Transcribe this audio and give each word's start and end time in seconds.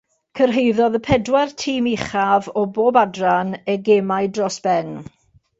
Cyrhaeddodd 0.37 0.97
y 0.99 1.01
pedwar 1.07 1.53
tîm 1.65 1.89
uchaf 1.91 2.49
o 2.63 2.65
bob 2.79 2.99
adran 3.05 3.55
y 3.75 3.79
gemau 3.91 4.35
dros 4.39 4.63
ben. 4.69 4.95